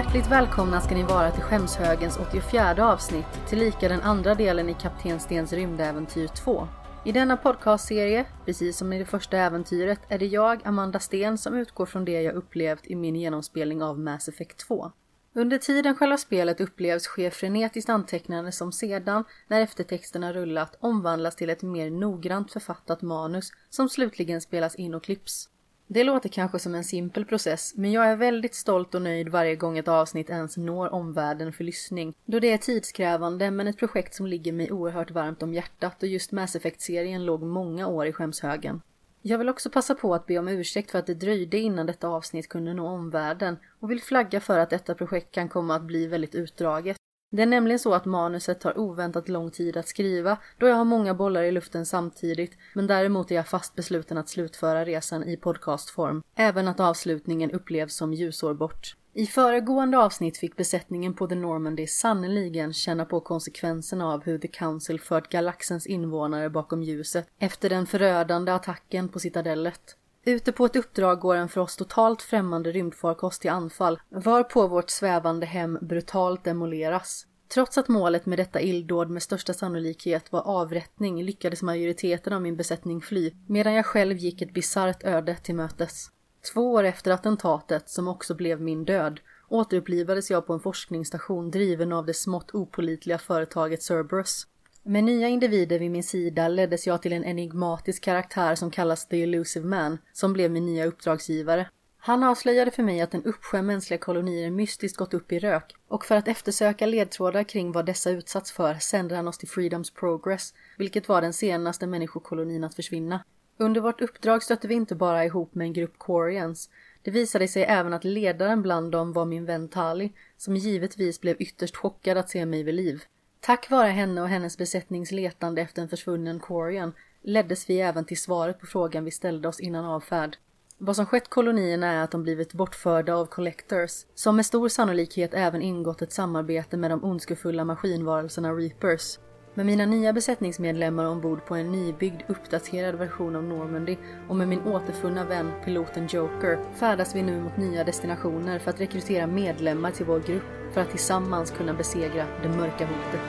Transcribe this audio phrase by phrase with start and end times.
[0.00, 5.20] Hjärtligt välkomna ska ni vara till Skämshögens 84 avsnitt, tillika den andra delen i Kapten
[5.20, 6.68] Stens rymdäventyr 2.
[7.04, 11.54] I denna podcastserie, precis som i det första äventyret, är det jag, Amanda Sten, som
[11.54, 14.92] utgår från det jag upplevt i min genomspelning av Mass Effect 2.
[15.34, 21.50] Under tiden själva spelet upplevs sker frenetiskt antecknande som sedan, när eftertexterna rullat, omvandlas till
[21.50, 25.48] ett mer noggrant författat manus som slutligen spelas in och klipps.
[25.92, 29.56] Det låter kanske som en simpel process, men jag är väldigt stolt och nöjd varje
[29.56, 32.14] gång ett avsnitt ens når omvärlden för lyssning.
[32.24, 36.08] Då det är tidskrävande, men ett projekt som ligger mig oerhört varmt om hjärtat och
[36.08, 38.82] just Mass Effect-serien låg många år i skämshögen.
[39.22, 42.08] Jag vill också passa på att be om ursäkt för att det dröjde innan detta
[42.08, 46.06] avsnitt kunde nå omvärlden och vill flagga för att detta projekt kan komma att bli
[46.06, 46.99] väldigt utdraget.
[47.30, 50.84] Det är nämligen så att manuset tar oväntat lång tid att skriva då jag har
[50.84, 55.36] många bollar i luften samtidigt men däremot är jag fast besluten att slutföra resan i
[55.36, 56.22] podcastform.
[56.34, 58.96] Även att avslutningen upplevs som ljusår bort.
[59.12, 64.48] I föregående avsnitt fick besättningen på The Normandy sannoliken känna på konsekvenserna av hur The
[64.48, 69.96] Council fört galaxens invånare bakom ljuset efter den förödande attacken på citadellet.
[70.24, 74.90] Ute på ett uppdrag går en för oss totalt främmande rymdfarkost till anfall, varpå vårt
[74.90, 77.26] svävande hem brutalt demoleras.
[77.54, 82.56] Trots att målet med detta illdåd med största sannolikhet var avrättning lyckades majoriteten av min
[82.56, 86.10] besättning fly, medan jag själv gick ett bisarrt öde till mötes.
[86.52, 91.92] Två år efter attentatet, som också blev min död, återupplivades jag på en forskningsstation driven
[91.92, 94.46] av det smått opolitliga företaget Cerberus.
[94.82, 99.22] Med nya individer vid min sida leddes jag till en enigmatisk karaktär som kallas The
[99.22, 101.68] Elusive Man, som blev min nya uppdragsgivare.
[101.98, 106.04] Han avslöjade för mig att en uppsjö mänskliga kolonier mystiskt gått upp i rök och
[106.04, 110.54] för att eftersöka ledtrådar kring vad dessa utsatts för sände han oss till Freedoms Progress,
[110.78, 113.24] vilket var den senaste människokolonin att försvinna.
[113.56, 116.70] Under vårt uppdrag stötte vi inte bara ihop med en grupp Quarians.
[117.02, 121.36] Det visade sig även att ledaren bland dem var min vän Tali, som givetvis blev
[121.38, 123.02] ytterst chockad att se mig vid liv.
[123.40, 126.92] Tack vare henne och hennes besättnings letande efter en försvunnen Corian
[127.22, 130.36] leddes vi även till svaret på frågan vi ställde oss innan avfärd.
[130.78, 135.34] Vad som skett kolonierna är att de blivit bortförda av Collectors, som med stor sannolikhet
[135.34, 139.18] även ingått ett samarbete med de ondskefulla maskinvarelserna Reapers.
[139.54, 143.96] Med mina nya besättningsmedlemmar ombord på en nybyggd uppdaterad version av Normandy
[144.28, 148.80] och med min återfunna vän piloten Joker färdas vi nu mot nya destinationer för att
[148.80, 153.20] rekrytera medlemmar till vår grupp för att tillsammans kunna besegra det mörka hotet.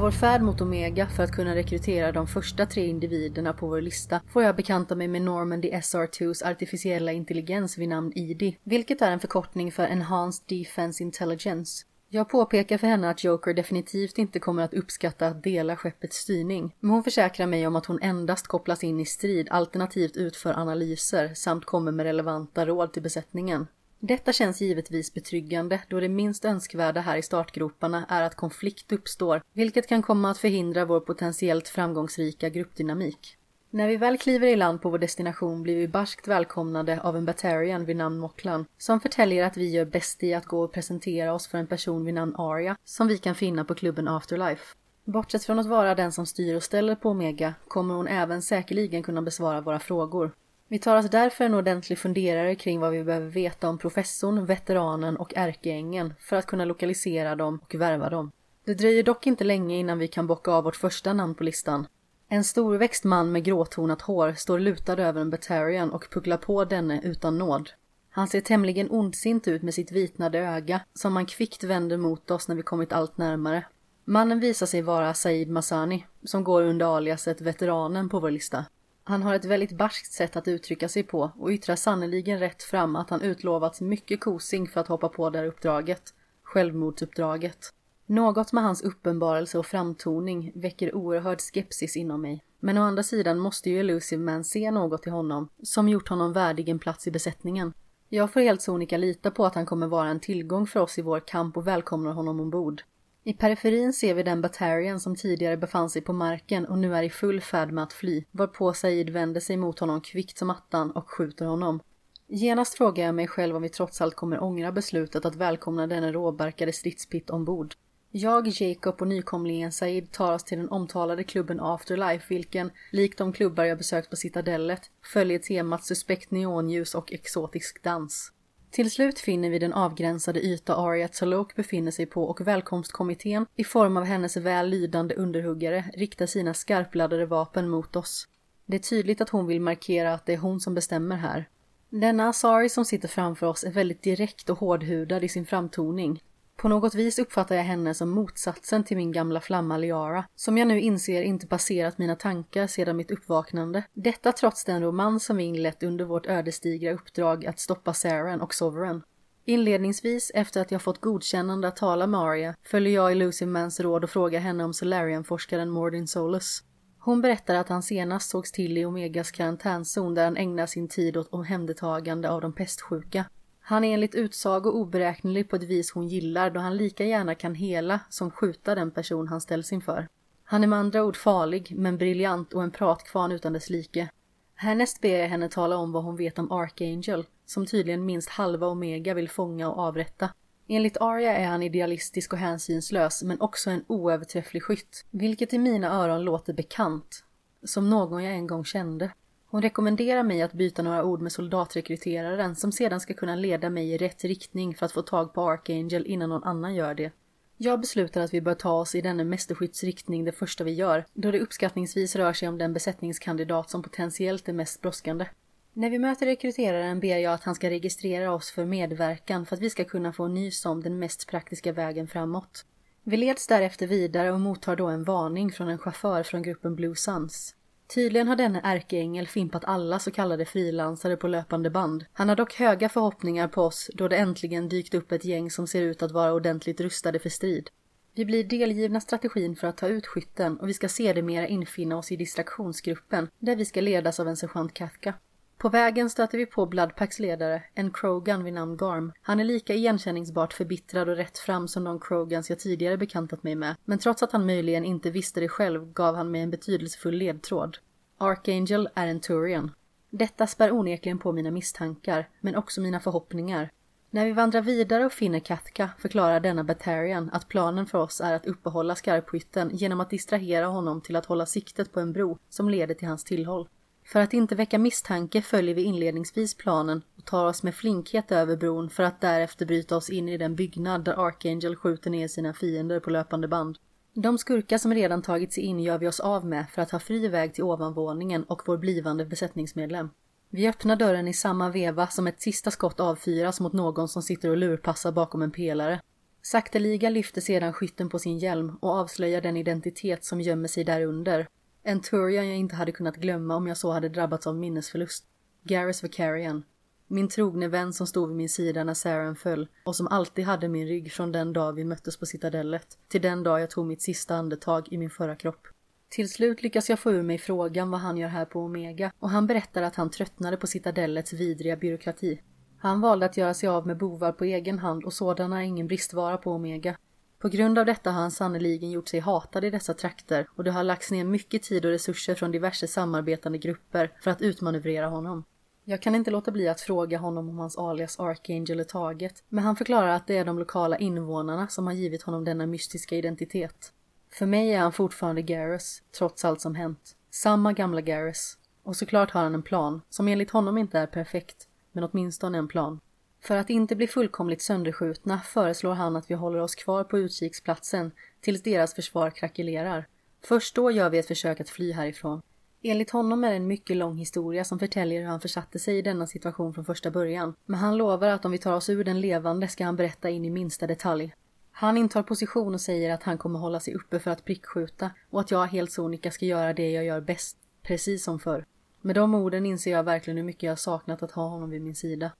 [0.00, 4.20] Vår färd mot Omega för att kunna rekrytera de första tre individerna på vår lista
[4.32, 9.20] får jag bekanta mig med Normandy SR2s artificiella intelligens vid namn ID, vilket är en
[9.20, 11.86] förkortning för Enhanced Defense Intelligence.
[12.08, 16.74] Jag påpekar för henne att Joker definitivt inte kommer att uppskatta att dela skeppets styrning,
[16.80, 21.34] men hon försäkrar mig om att hon endast kopplas in i strid alternativt utför analyser
[21.34, 23.66] samt kommer med relevanta råd till besättningen.
[24.02, 29.42] Detta känns givetvis betryggande då det minst önskvärda här i startgroparna är att konflikt uppstår,
[29.52, 33.36] vilket kan komma att förhindra vår potentiellt framgångsrika gruppdynamik.
[33.70, 37.24] När vi väl kliver i land på vår destination blir vi barskt välkomnade av en
[37.24, 41.32] Batarian vid namn Moklan som förtäljer att vi gör bäst i att gå och presentera
[41.32, 44.64] oss för en person vid namn Arya som vi kan finna på klubben Afterlife.
[45.04, 49.02] Bortsett från att vara den som styr och ställer på Omega kommer hon även säkerligen
[49.02, 50.32] kunna besvara våra frågor.
[50.72, 55.16] Vi tar oss därför en ordentlig funderare kring vad vi behöver veta om professorn, veteranen
[55.16, 58.30] och ärkeängeln för att kunna lokalisera dem och värva dem.
[58.64, 61.86] Det dröjer dock inte länge innan vi kan bocka av vårt första namn på listan.
[62.28, 67.00] En storväxt man med gråtonat hår står lutad över en Batarian och pucklar på denne
[67.04, 67.70] utan nåd.
[68.10, 72.48] Han ser tämligen ondsint ut med sitt vitnade öga som man kvickt vänder mot oss
[72.48, 73.64] när vi kommit allt närmare.
[74.04, 78.64] Mannen visar sig vara Said Masani som går under aliaset Veteranen på vår lista.
[79.10, 82.96] Han har ett väldigt barskt sätt att uttrycka sig på och yttrar sannoliken rätt fram
[82.96, 86.14] att han utlovats mycket kosing för att hoppa på det här uppdraget.
[86.42, 87.74] Självmordsuppdraget.
[88.06, 92.44] Något med hans uppenbarelse och framtoning väcker oerhörd skepsis inom mig.
[92.60, 96.32] Men å andra sidan måste ju Elusive Man se något i honom som gjort honom
[96.32, 97.72] värdig en plats i besättningen.
[98.08, 101.02] Jag får helt sonika lita på att han kommer vara en tillgång för oss i
[101.02, 102.82] vår kamp och välkomnar honom ombord.
[103.24, 107.02] I periferin ser vi den Batarian som tidigare befann sig på marken och nu är
[107.02, 110.90] i full färd med att fly, varpå Said vänder sig mot honom kvickt som attan
[110.90, 111.80] och skjuter honom.
[112.26, 116.12] Genast frågar jag mig själv om vi trots allt kommer ångra beslutet att välkomna denne
[116.12, 117.74] råbarkade stridspitt ombord.
[118.10, 123.32] Jag, Jacob och nykomlingen Said tar oss till den omtalade klubben Afterlife vilken, likt de
[123.32, 128.32] klubbar jag besökt på Citadellet, följer temat suspekt neonljus och exotisk dans.
[128.70, 133.64] Till slut finner vi den avgränsade yta Arya Talok befinner sig på och välkomstkommittén i
[133.64, 138.28] form av hennes väl lydande underhuggare riktar sina skarpladdade vapen mot oss.
[138.66, 141.48] Det är tydligt att hon vill markera att det är hon som bestämmer här.
[141.88, 146.22] Denna Asari som sitter framför oss är väldigt direkt och hårdhudad i sin framtoning.
[146.60, 150.68] På något vis uppfattar jag henne som motsatsen till min gamla flamma Liara, som jag
[150.68, 153.82] nu inser inte passerat mina tankar sedan mitt uppvaknande.
[153.92, 158.54] Detta trots den romans som vi inlett under vårt ödesdigra uppdrag att stoppa Saren och
[158.54, 159.02] Sovereign.
[159.44, 163.80] Inledningsvis, efter att jag fått godkännande att tala med Arya, följer jag i Lucy Mans
[163.80, 166.62] råd och frågar henne om Solarian-forskaren Mordin Solus.
[166.98, 171.16] Hon berättar att han senast sågs till i Omegas karantänzon där han ägnar sin tid
[171.16, 173.24] åt omhändertagande av de pestsjuka.
[173.70, 177.54] Han är enligt utsago oberäknelig på ett vis hon gillar då han lika gärna kan
[177.54, 180.08] hela som skjuta den person han ställs inför.
[180.44, 184.08] Han är med andra ord farlig, men briljant och en pratkvarn utan dess like.
[184.54, 188.66] Härnäst ber jag henne tala om vad hon vet om Archangel, som tydligen minst halva
[188.66, 190.30] Omega vill fånga och avrätta.
[190.68, 196.02] Enligt Arya är han idealistisk och hänsynslös, men också en oöverträfflig skytt, vilket i mina
[196.02, 197.24] öron låter bekant.
[197.64, 199.10] Som någon jag en gång kände.
[199.50, 203.90] Hon rekommenderar mig att byta några ord med soldatrekryteraren som sedan ska kunna leda mig
[203.90, 207.12] i rätt riktning för att få tag på Archangel innan någon annan gör det.
[207.56, 211.06] Jag beslutar att vi bör ta oss i denne mästerskydds riktning det första vi gör,
[211.14, 215.26] då det uppskattningsvis rör sig om den besättningskandidat som potentiellt är mest brådskande.
[215.72, 219.62] När vi möter rekryteraren ber jag att han ska registrera oss för medverkan för att
[219.62, 222.64] vi ska kunna få nys om den mest praktiska vägen framåt.
[223.04, 226.96] Vi leds därefter vidare och mottar då en varning från en chaufför från gruppen Blue
[226.96, 227.54] Suns.
[227.94, 232.04] Tydligen har denne ärkeängel fimpat alla så kallade frilansare på löpande band.
[232.12, 235.66] Han har dock höga förhoppningar på oss då det äntligen dykt upp ett gäng som
[235.66, 237.70] ser ut att vara ordentligt rustade för strid.
[238.14, 242.12] Vi blir delgivna strategin för att ta ut skytten och vi ska sedermera infinna oss
[242.12, 245.14] i distraktionsgruppen där vi ska ledas av en sergeant Kafka.
[245.60, 249.12] På vägen stöter vi på Bloodpacks ledare, en Krogan vid namn Garm.
[249.22, 253.54] Han är lika igenkänningsbart förbittrad och rätt fram som de Krogans jag tidigare bekantat mig
[253.54, 257.14] med, men trots att han möjligen inte visste det själv gav han mig en betydelsefull
[257.14, 257.78] ledtråd.
[258.18, 259.70] Archangel är en Turian.
[260.10, 263.70] Detta spär onekligen på mina misstankar, men också mina förhoppningar.
[264.10, 268.32] När vi vandrar vidare och finner Katka förklarar denna Batarian att planen för oss är
[268.32, 272.70] att uppehålla skarpskytten genom att distrahera honom till att hålla siktet på en bro som
[272.70, 273.68] leder till hans tillhåll.
[274.12, 278.56] För att inte väcka misstanke följer vi inledningsvis planen och tar oss med flinkhet över
[278.56, 282.54] bron för att därefter bryta oss in i den byggnad där Archangel skjuter ner sina
[282.54, 283.78] fiender på löpande band.
[284.14, 286.98] De skurkar som redan tagit sig in gör vi oss av med för att ha
[286.98, 290.10] fri väg till ovanvåningen och vår blivande besättningsmedlem.
[290.48, 294.50] Vi öppnar dörren i samma veva som ett sista skott avfyras mot någon som sitter
[294.50, 296.00] och lurpassar bakom en pelare.
[296.42, 301.46] Sakteliga lyfter sedan skytten på sin hjälm och avslöjar den identitet som gömmer sig därunder.
[301.82, 305.24] En Turian jag inte hade kunnat glömma om jag så hade drabbats av minnesförlust.
[305.62, 306.64] Garrus Vicarian.
[307.06, 310.68] Min trogne vän som stod vid min sida när Saren föll och som alltid hade
[310.68, 314.02] min rygg från den dag vi möttes på citadellet till den dag jag tog mitt
[314.02, 315.68] sista andetag i min förra kropp.
[316.08, 319.30] Till slut lyckas jag få ur mig frågan vad han gör här på Omega och
[319.30, 322.40] han berättar att han tröttnade på citadellets vidriga byråkrati.
[322.78, 325.86] Han valde att göra sig av med bovar på egen hand och sådana är ingen
[325.86, 326.96] bristvara på Omega.
[327.40, 330.70] På grund av detta har han sannoliken gjort sig hatad i dessa trakter och det
[330.70, 335.44] har lagts ner mycket tid och resurser från diverse samarbetande grupper för att utmanövrera honom.
[335.84, 339.64] Jag kan inte låta bli att fråga honom om hans alias Archangel är taget, men
[339.64, 343.92] han förklarar att det är de lokala invånarna som har givit honom denna mystiska identitet.
[344.32, 347.16] För mig är han fortfarande Garrus, trots allt som hänt.
[347.30, 348.58] Samma gamla Garrus.
[348.82, 352.68] Och såklart har han en plan, som enligt honom inte är perfekt, men åtminstone en
[352.68, 353.00] plan.
[353.40, 358.10] För att inte bli fullkomligt sönderskjutna föreslår han att vi håller oss kvar på utkiksplatsen
[358.40, 360.06] tills deras försvar krackelerar.
[360.42, 362.42] Först då gör vi ett försök att fly härifrån.
[362.82, 366.02] Enligt honom är det en mycket lång historia som förtäljer hur han försatte sig i
[366.02, 367.54] denna situation från första början.
[367.66, 370.44] Men han lovar att om vi tar oss ur den levande ska han berätta in
[370.44, 371.34] i minsta detalj.
[371.72, 375.40] Han intar position och säger att han kommer hålla sig uppe för att prickskjuta och
[375.40, 378.64] att jag helt sonika ska göra det jag gör bäst, precis som förr.
[379.00, 381.94] Med de orden inser jag verkligen hur mycket jag saknat att ha honom vid min
[381.94, 382.30] sida.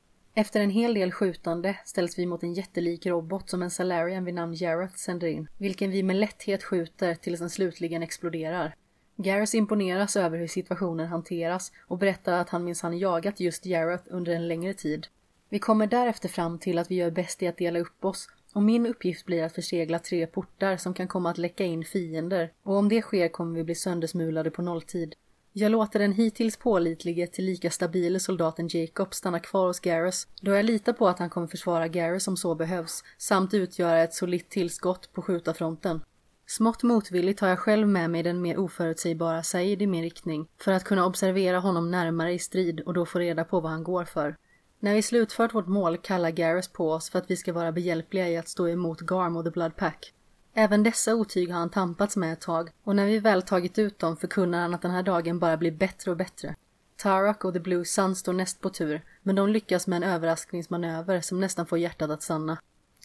[0.40, 4.34] Efter en hel del skjutande ställs vi mot en jättelik robot som en Salarian vid
[4.34, 8.74] namn Jareth sänder in, vilken vi med lätthet skjuter tills den slutligen exploderar.
[9.16, 14.32] Gareth imponeras över hur situationen hanteras och berättar att han minsann jagat just Jareth under
[14.32, 15.06] en längre tid.
[15.48, 18.62] Vi kommer därefter fram till att vi gör bäst i att dela upp oss och
[18.62, 22.76] min uppgift blir att försegla tre portar som kan komma att läcka in fiender och
[22.76, 25.14] om det sker kommer vi bli söndersmulade på nolltid.
[25.52, 30.52] Jag låter den hittills pålitlige till lika stabile soldaten Jacob stanna kvar hos Garrus då
[30.52, 34.50] jag litar på att han kommer försvara Garrus om så behövs samt utgöra ett solitt
[34.50, 36.00] tillskott på skjutarfronten.
[36.46, 40.72] Smått motvilligt tar jag själv med mig den mer oförutsägbara Said i min riktning för
[40.72, 44.04] att kunna observera honom närmare i strid och då få reda på vad han går
[44.04, 44.36] för.
[44.80, 48.28] När vi slutfört vårt mål kallar Garrus på oss för att vi ska vara behjälpliga
[48.28, 50.12] i att stå emot Garm och The Blood Pack.
[50.54, 53.98] Även dessa otyg har han tampats med ett tag och när vi väl tagit ut
[53.98, 56.56] dem förkunnar han att den här dagen bara blir bättre och bättre.
[56.96, 61.20] Tarak och The Blue Sun står näst på tur, men de lyckas med en överraskningsmanöver
[61.20, 62.58] som nästan får hjärtat att stanna.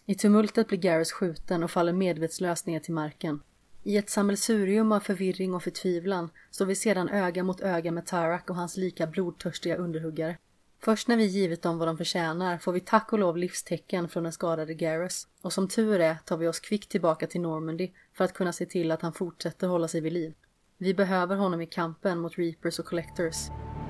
[0.05, 3.41] I tumultet blir Garrus skjuten och faller medvetslös ner till marken.
[3.83, 8.49] I ett sammelsurium av förvirring och förtvivlan står vi sedan öga mot öga med Tarak
[8.49, 10.37] och hans lika blodtörstiga underhuggare.
[10.85, 14.23] Först när vi givit dem vad de förtjänar får vi tack och lov livstecken från
[14.23, 15.27] den skadade Garrus.
[15.41, 18.65] Och som tur är tar vi oss kvickt tillbaka till Normandy för att kunna se
[18.65, 20.33] till att han fortsätter hålla sig vid liv.
[20.77, 23.35] Vi behöver honom i kampen mot Reapers och Collectors.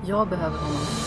[0.06, 1.05] Jag behöver honom.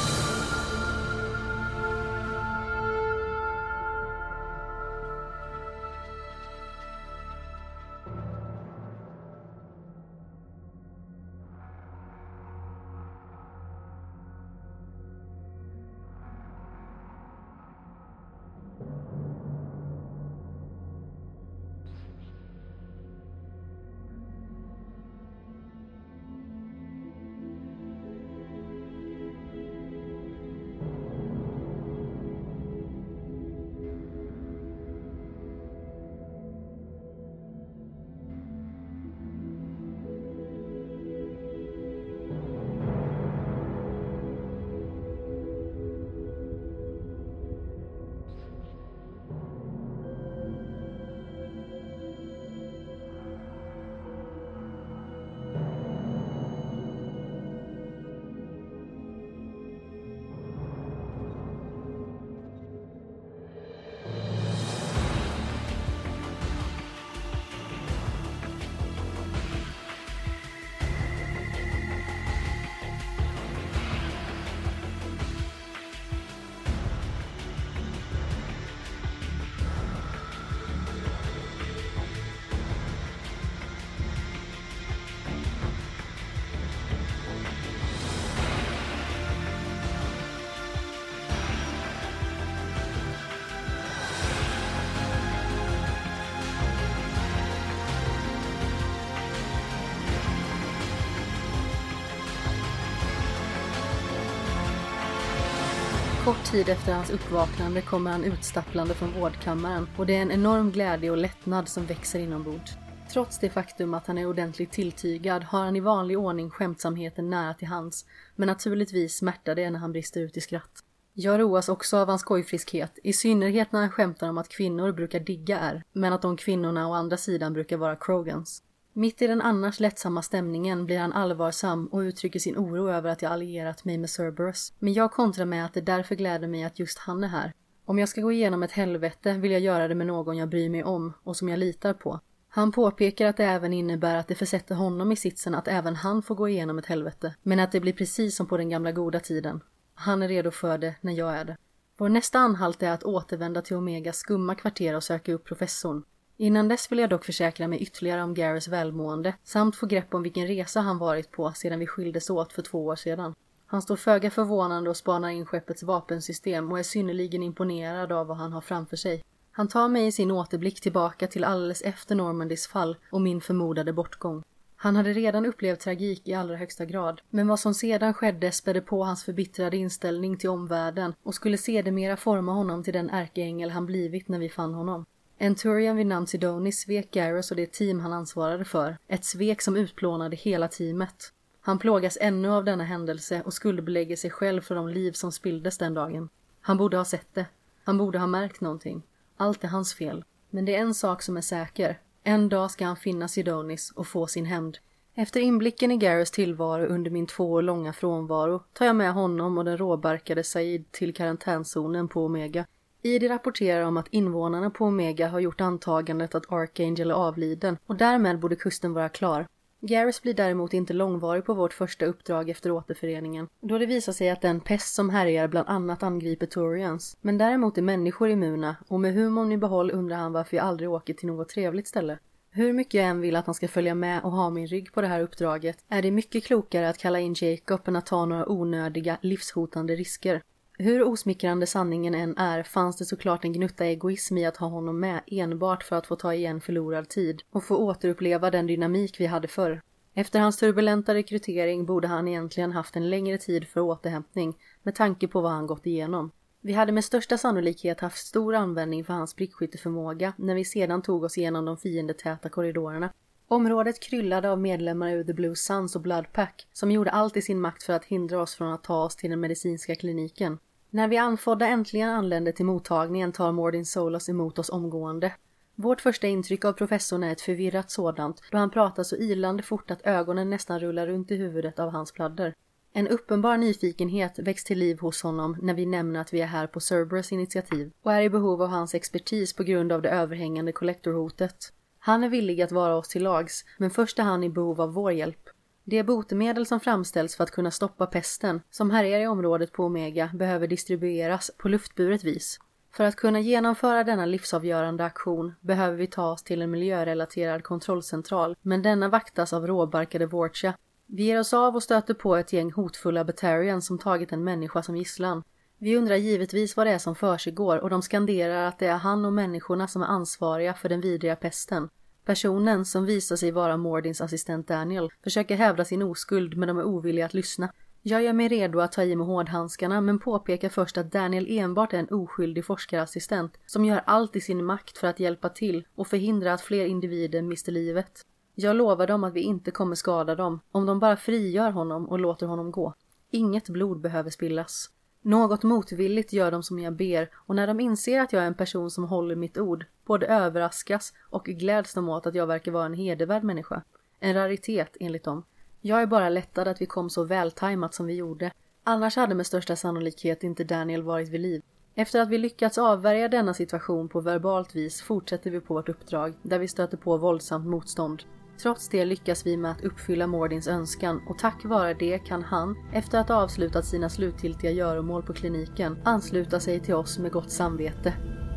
[106.30, 110.72] Kort tid efter hans uppvaknande kommer han utstapplande från vårdkammaren och det är en enorm
[110.72, 112.72] glädje och lättnad som växer inombords.
[113.12, 117.54] Trots det faktum att han är ordentligt tilltygad har han i vanlig ordning skämtsamheten nära
[117.54, 118.06] till hands,
[118.36, 120.84] men naturligtvis smärtar det när han brister ut i skratt.
[121.14, 125.20] Jag roas också av hans skojfriskhet, i synnerhet när han skämtar om att kvinnor brukar
[125.20, 128.64] digga R, men att de kvinnorna å andra sidan brukar vara Krogans.
[129.00, 133.22] Mitt i den annars lättsamma stämningen blir han allvarsam och uttrycker sin oro över att
[133.22, 134.74] jag allierat mig med Cerberus.
[134.80, 137.54] Men jag kontrar med att det därför gläder mig att just han är här.
[137.86, 140.70] Om jag ska gå igenom ett helvete vill jag göra det med någon jag bryr
[140.70, 142.20] mig om och som jag litar på.
[142.50, 146.22] Han påpekar att det även innebär att det försätter honom i sitsen att även han
[146.22, 149.20] får gå igenom ett helvete, men att det blir precis som på den gamla goda
[149.20, 149.62] tiden.
[149.94, 151.58] Han är redo för det när jag är det.
[151.98, 156.04] Vår nästa anhalt är att återvända till Omegas skumma kvarter och söka upp professorn.
[156.42, 160.24] Innan dess vill jag dock försäkra mig ytterligare om Garys välmående samt få grepp om
[160.24, 163.36] vilken resa han varit på sedan vi skildes åt för två år sedan.
[163.66, 168.38] Han står föga förvånande och spanar in skeppets vapensystem och är synnerligen imponerad av vad
[168.38, 169.24] han har framför sig.
[169.52, 173.94] Han tar mig i sin återblick tillbaka till alldeles efter Normandys fall och min förmodade
[173.94, 174.44] bortgång.
[174.76, 178.82] Han hade redan upplevt tragik i allra högsta grad, men vad som sedan skedde spädde
[178.82, 183.86] på hans förbittrade inställning till omvärlden och skulle sedermera forma honom till den ärkeängel han
[183.86, 185.06] blivit när vi fann honom.
[185.42, 189.62] En Turian vid namn Sidonis svek Garrus och det team han ansvarade för, ett svek
[189.62, 191.34] som utplånade hela teamet.
[191.62, 195.78] Han plågas ännu av denna händelse och skuldbelägger sig själv för de liv som spilldes
[195.78, 196.30] den dagen.
[196.62, 197.46] Han borde ha sett det.
[197.84, 199.02] Han borde ha märkt någonting.
[199.38, 200.24] Allt är hans fel.
[200.50, 202.00] Men det är en sak som är säker.
[202.24, 204.78] En dag ska han finna Sidonis och få sin hämnd.
[205.16, 209.58] Efter inblicken i Garrus tillvaro under min två år långa frånvaro tar jag med honom
[209.58, 212.66] och den råbarkade Said till karantänzonen på Omega.
[213.02, 217.96] ID rapporterar om att invånarna på Omega har gjort antagandet att Archangel är avliden och
[217.96, 219.48] därmed borde kusten vara klar.
[219.82, 224.30] Garrus blir däremot inte långvarig på vårt första uppdrag efter återföreningen, då det visar sig
[224.30, 227.18] att den pest som härjar bland annat angriper Torians.
[227.22, 230.90] Men däremot är människor immuna och med humorn i behåll undrar han varför jag aldrig
[230.90, 232.18] åker till något trevligt ställe.
[232.52, 235.02] Hur mycket jag än vill att han ska följa med och ha min rygg på
[235.02, 238.52] det här uppdraget är det mycket klokare att kalla in Jacob än att ta några
[238.52, 240.42] onödiga, livshotande risker.
[240.82, 245.00] Hur osmickrande sanningen än är fanns det såklart en gnutta egoism i att ha honom
[245.00, 249.26] med enbart för att få ta igen förlorad tid och få återuppleva den dynamik vi
[249.26, 249.82] hade förr.
[250.14, 255.28] Efter hans turbulenta rekrytering borde han egentligen haft en längre tid för återhämtning med tanke
[255.28, 256.32] på vad han gått igenom.
[256.62, 261.24] Vi hade med största sannolikhet haft stor användning för hans prickskytteförmåga när vi sedan tog
[261.24, 263.14] oss igenom de fiendetäta korridorerna.
[263.48, 267.62] Området kryllade av medlemmar ur The Blue Suns och Bloodpack som gjorde allt i sin
[267.62, 270.58] makt för att hindra oss från att ta oss till den medicinska kliniken.
[270.92, 275.34] När vi anfådda äntligen anländer till mottagningen tar Mordin Solos emot oss omgående.
[275.76, 279.92] Vårt första intryck av professorn är ett förvirrat sådant då han pratar så ilande fort
[279.92, 282.54] att ögonen nästan rullar runt i huvudet av hans pladder.
[282.94, 286.68] En uppenbar nyfikenhet väcks till liv hos honom när vi nämner att vi är här
[286.68, 290.72] på Cerberus initiativ och är i behov av hans expertis på grund av det överhängande
[290.72, 291.74] kollektorhotet.
[292.00, 294.94] Han är villig att vara oss till lags, men först är han i behov av
[294.94, 295.50] vår hjälp.
[295.90, 300.30] Det botemedel som framställs för att kunna stoppa pesten, som härjar i området på Omega,
[300.34, 302.60] behöver distribueras på luftburet vis.
[302.92, 308.56] För att kunna genomföra denna livsavgörande aktion behöver vi ta oss till en miljörelaterad kontrollcentral,
[308.62, 310.74] men denna vaktas av råbarkade Vorcha.
[311.06, 314.84] Vi ger oss av och stöter på ett gäng hotfulla Batarians som tagit en människa
[314.84, 315.44] som gisslan.
[315.78, 319.26] Vi undrar givetvis vad det är som försiggår och de skanderar att det är han
[319.26, 321.90] och människorna som är ansvariga för den vidriga pesten.
[322.30, 326.84] Personen, som visar sig vara Mordins assistent Daniel, försöker hävda sin oskuld men de är
[326.84, 327.72] ovilliga att lyssna.
[328.02, 331.94] Jag gör mig redo att ta i med hårdhandskarna men påpekar först att Daniel enbart
[331.94, 336.08] är en oskyldig forskarassistent som gör allt i sin makt för att hjälpa till och
[336.08, 338.26] förhindra att fler individer mister livet.
[338.56, 342.20] Jag lovar dem att vi inte kommer skada dem om de bara frigör honom och
[342.20, 342.94] låter honom gå.
[343.32, 344.90] Inget blod behöver spillas.
[345.22, 348.54] Något motvilligt gör de som jag ber och när de inser att jag är en
[348.54, 352.86] person som håller mitt ord både överraskas och gläds de åt att jag verkar vara
[352.86, 353.84] en hedervärd människa.
[354.20, 355.44] En raritet enligt dem.
[355.82, 358.52] Jag är bara lättad att vi kom så vältajmat som vi gjorde.
[358.84, 361.62] Annars hade med största sannolikhet inte Daniel varit vid liv.
[361.96, 366.34] Efter att vi lyckats avvärja denna situation på verbalt vis fortsätter vi på vårt uppdrag,
[366.42, 368.24] där vi stöter på våldsamt motstånd.
[368.62, 372.76] Trots det lyckas vi med att uppfylla Mordins önskan och tack vare det kan han,
[372.94, 377.52] efter att ha avslutat sina slutgiltiga göromål på kliniken, ansluta sig till oss med gott
[377.52, 378.14] samvete.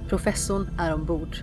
[0.09, 1.37] Professorn är ombord.